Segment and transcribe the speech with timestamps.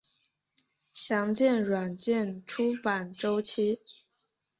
[0.91, 3.79] 详见软件出版周期。